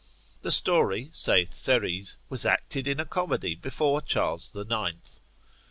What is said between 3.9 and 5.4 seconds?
Charles the Ninth.